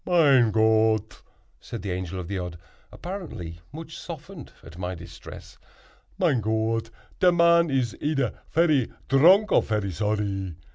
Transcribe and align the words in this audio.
"Mein 0.03 0.49
Gott!" 0.49 1.21
said 1.59 1.83
the 1.83 1.91
Angel 1.91 2.19
of 2.19 2.27
the 2.27 2.39
Odd, 2.39 2.57
apparently 2.91 3.59
much 3.71 3.99
softened 3.99 4.51
at 4.63 4.79
my 4.79 4.95
distress; 4.95 5.59
"mein 6.17 6.41
Gott, 6.41 6.89
te 7.19 7.29
man 7.29 7.69
is 7.69 7.95
eder 8.01 8.33
ferry 8.47 8.91
dronk 9.09 9.51
or 9.51 9.61
ferry 9.61 9.91
zorry. 9.91 10.55